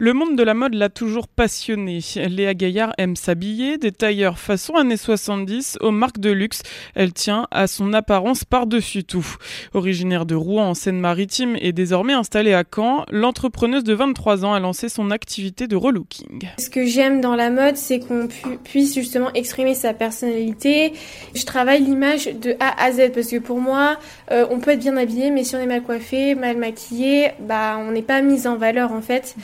[0.00, 2.00] Le monde de la mode l'a toujours passionné.
[2.16, 6.62] Léa Gaillard aime s'habiller, des tailleurs façon années 70 aux marques de luxe.
[6.96, 9.24] Elle tient à son apparence par-dessus tout.
[9.72, 14.58] Originaire de Rouen en Seine-Maritime et désormais installée à Caen, l'entrepreneuse de 23 ans a
[14.58, 16.48] lancé son activité de relooking.
[16.58, 18.26] Ce que j'aime dans la mode, c'est qu'on
[18.64, 20.92] puisse justement exprimer sa personnalité.
[21.36, 23.96] Je travaille l'image de A à Z parce que pour moi,
[24.32, 27.78] euh, on peut être bien habillé, mais si on est mal coiffé, mal maquillé, bah
[27.78, 29.36] on n'est pas mis en valeur en fait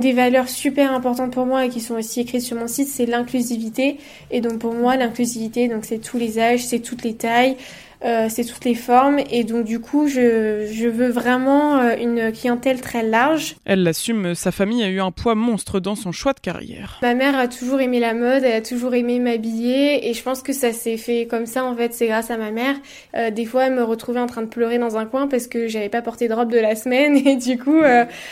[0.00, 3.06] des valeurs super importantes pour moi et qui sont aussi écrites sur mon site, c'est
[3.06, 3.98] l'inclusivité.
[4.30, 7.56] Et donc pour moi, l'inclusivité, c'est tous les âges, c'est toutes les tailles.
[8.04, 12.32] Euh, c'est toutes les formes et donc du coup je, je veux vraiment euh, une
[12.32, 13.54] clientèle très large.
[13.64, 16.98] Elle l'assume, sa famille a eu un poids monstre dans son choix de carrière.
[17.02, 20.42] Ma mère a toujours aimé la mode, elle a toujours aimé m'habiller et je pense
[20.42, 22.74] que ça s'est fait comme ça en fait, c'est grâce à ma mère.
[23.14, 25.68] Euh, des fois elle me retrouvait en train de pleurer dans un coin parce que
[25.68, 27.82] j'avais pas porté de robe de la semaine et du coup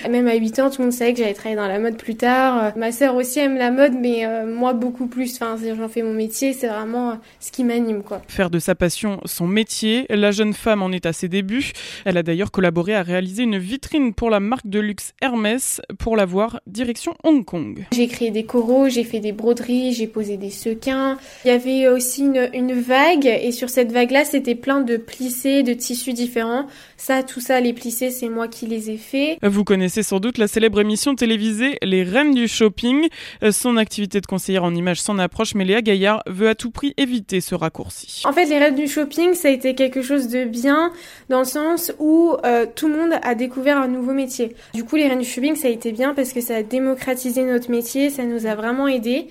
[0.08, 2.16] même à 8 ans tout le monde savait que j'allais travailler dans la mode plus
[2.16, 2.72] tard.
[2.76, 6.54] Ma sœur aussi aime la mode mais moi beaucoup plus, enfin j'en fais mon métier,
[6.54, 8.20] c'est vraiment ce qui m'anime quoi.
[8.26, 9.59] Faire de sa passion son métier
[10.08, 11.72] la jeune femme en est à ses débuts.
[12.04, 16.16] Elle a d'ailleurs collaboré à réaliser une vitrine pour la marque de luxe Hermès pour
[16.16, 17.86] la voir direction Hong Kong.
[17.92, 21.18] J'ai créé des coraux, j'ai fait des broderies, j'ai posé des sequins.
[21.44, 25.74] Il y avait aussi une, vague et sur cette vague-là, c'était plein de plissés, de
[25.74, 26.66] tissus différents.
[26.96, 29.38] Ça, tout ça, les plissés, c'est moi qui les ai faits.
[29.42, 33.08] Vous connaissez sans doute la célèbre émission télévisée Les Reines du Shopping.
[33.50, 36.94] Son activité de conseillère en images s'en approche, mais Léa Gaillard veut à tout prix
[36.96, 38.22] éviter ce raccourci.
[38.24, 40.92] En fait, les Reines du Shopping, ça a été quelque chose de bien
[41.28, 44.54] dans le sens où euh, tout le monde a découvert un nouveau métier.
[44.74, 47.42] Du coup, les reines du shopping, ça a été bien parce que ça a démocratisé
[47.42, 49.28] notre métier, ça nous a vraiment aidés.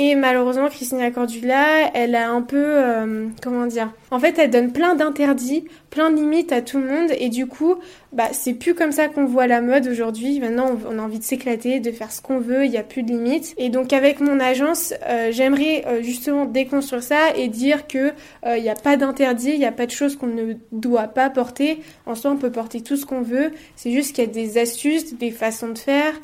[0.00, 4.70] Et malheureusement, Christina Cordula, elle a un peu, euh, comment dire, en fait, elle donne
[4.70, 7.74] plein d'interdits, plein de limites à tout le monde, et du coup,
[8.12, 10.38] bah, c'est plus comme ça qu'on voit la mode aujourd'hui.
[10.38, 13.02] Maintenant, on a envie de s'éclater, de faire ce qu'on veut, il n'y a plus
[13.02, 13.54] de limites.
[13.58, 18.12] Et donc, avec mon agence, euh, j'aimerais euh, justement déconstruire ça et dire que
[18.46, 21.28] il n'y a pas d'interdit, il n'y a pas de choses qu'on ne doit pas
[21.28, 21.80] porter.
[22.06, 23.50] En soi, on peut porter tout ce qu'on veut.
[23.74, 26.14] C'est juste qu'il y a des astuces, des façons de faire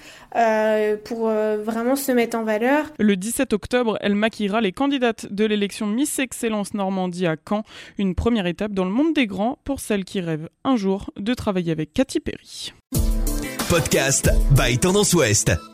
[1.05, 2.87] pour vraiment se mettre en valeur.
[2.99, 3.64] Le 17 octobre,
[4.01, 7.63] elle maquillera les candidates de l'élection Miss Excellence Normandie à Caen,
[7.99, 11.35] une première étape dans le monde des grands pour celles qui rêvent un jour de
[11.35, 12.73] travailler avec Katy Perry.
[13.69, 15.74] Podcast by Tendance Ouest.